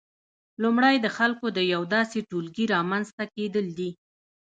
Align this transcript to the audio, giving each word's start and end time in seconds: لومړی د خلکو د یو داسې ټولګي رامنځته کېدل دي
لومړی 0.63 0.95
د 1.01 1.07
خلکو 1.17 1.45
د 1.57 1.59
یو 1.73 1.81
داسې 1.95 2.19
ټولګي 2.29 2.65
رامنځته 2.75 3.23
کېدل 3.35 3.65
دي 3.77 3.89